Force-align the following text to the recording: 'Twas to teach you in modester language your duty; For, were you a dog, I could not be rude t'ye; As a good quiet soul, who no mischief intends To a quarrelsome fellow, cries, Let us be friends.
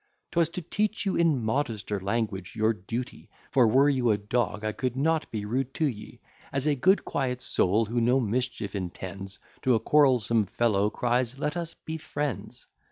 'Twas 0.31 0.49
to 0.49 0.63
teach 0.63 1.05
you 1.05 1.15
in 1.15 1.39
modester 1.45 2.01
language 2.01 2.55
your 2.55 2.73
duty; 2.73 3.29
For, 3.51 3.67
were 3.67 3.87
you 3.87 4.09
a 4.09 4.17
dog, 4.17 4.65
I 4.65 4.71
could 4.71 4.95
not 4.95 5.29
be 5.29 5.45
rude 5.45 5.75
t'ye; 5.75 6.19
As 6.51 6.65
a 6.65 6.73
good 6.73 7.05
quiet 7.05 7.39
soul, 7.39 7.85
who 7.85 8.01
no 8.01 8.19
mischief 8.19 8.73
intends 8.75 9.37
To 9.61 9.75
a 9.75 9.79
quarrelsome 9.79 10.47
fellow, 10.47 10.89
cries, 10.89 11.37
Let 11.37 11.55
us 11.55 11.75
be 11.75 11.97
friends. 11.97 12.65